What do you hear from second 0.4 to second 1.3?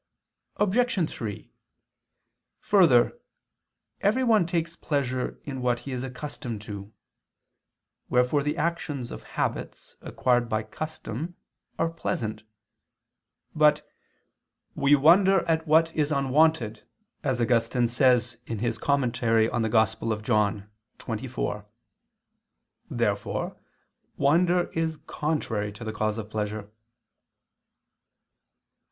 Obj.